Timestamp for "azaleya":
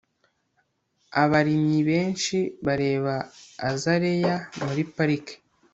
3.69-4.35